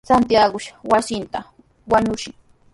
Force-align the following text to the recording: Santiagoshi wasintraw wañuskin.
Santiagoshi 0.09 0.71
wasintraw 0.91 1.45
wañuskin. 1.91 2.33